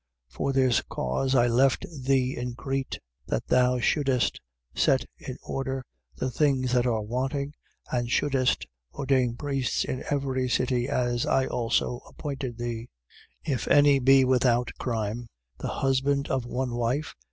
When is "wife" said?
16.73-17.13